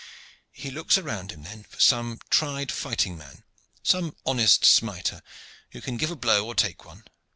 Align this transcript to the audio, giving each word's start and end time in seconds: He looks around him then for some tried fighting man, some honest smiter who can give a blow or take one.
He 0.51 0.71
looks 0.71 0.97
around 0.97 1.29
him 1.31 1.43
then 1.43 1.61
for 1.63 1.79
some 1.79 2.17
tried 2.31 2.71
fighting 2.71 3.19
man, 3.19 3.43
some 3.83 4.15
honest 4.25 4.65
smiter 4.65 5.21
who 5.73 5.79
can 5.79 5.97
give 5.97 6.09
a 6.09 6.15
blow 6.15 6.43
or 6.47 6.55
take 6.55 6.83
one. 6.85 7.03